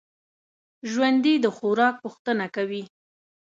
[0.91, 2.83] ژوندي د خوراک پوښتنه کوي